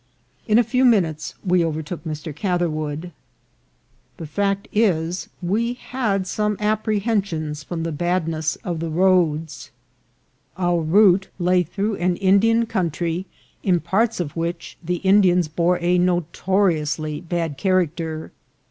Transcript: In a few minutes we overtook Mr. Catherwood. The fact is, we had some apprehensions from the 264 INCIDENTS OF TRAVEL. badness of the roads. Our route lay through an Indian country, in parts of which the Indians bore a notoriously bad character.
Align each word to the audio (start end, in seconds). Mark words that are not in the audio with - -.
In 0.47 0.57
a 0.57 0.63
few 0.63 0.83
minutes 0.83 1.35
we 1.45 1.63
overtook 1.63 2.03
Mr. 2.05 2.35
Catherwood. 2.35 3.11
The 4.17 4.25
fact 4.25 4.67
is, 4.73 5.29
we 5.43 5.73
had 5.73 6.25
some 6.25 6.57
apprehensions 6.59 7.61
from 7.63 7.83
the 7.83 7.91
264 7.91 8.15
INCIDENTS 8.15 8.55
OF 8.55 8.61
TRAVEL. 8.63 8.77
badness 8.79 8.79
of 8.79 8.79
the 8.79 8.99
roads. 8.99 9.71
Our 10.57 10.81
route 10.81 11.27
lay 11.37 11.61
through 11.61 11.97
an 11.97 12.15
Indian 12.15 12.65
country, 12.65 13.27
in 13.61 13.79
parts 13.79 14.19
of 14.19 14.35
which 14.35 14.75
the 14.83 14.95
Indians 15.05 15.47
bore 15.47 15.77
a 15.79 15.99
notoriously 15.99 17.21
bad 17.21 17.59
character. 17.59 18.31